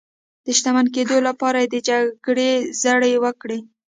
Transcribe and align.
د 0.45 0.47
شتمن 0.57 0.85
کېدو 0.95 1.17
لپاره 1.27 1.57
یې 1.61 1.67
د 1.73 1.75
جګړې 1.89 2.51
زړي 2.83 3.13
وکرل. 3.23 3.61